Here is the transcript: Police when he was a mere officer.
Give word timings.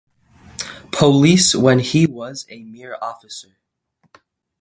Police 0.91 1.53
when 1.53 1.77
he 1.77 2.07
was 2.07 2.47
a 2.49 2.63
mere 2.63 2.97
officer. 3.03 3.59